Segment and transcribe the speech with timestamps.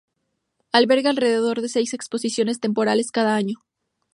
[0.71, 3.63] Alberga alrededor de seis exposiciones temporales cada año.